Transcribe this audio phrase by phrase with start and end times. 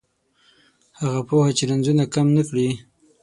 [1.01, 2.67] هغه پوهه چې رنځونه کم نه کړي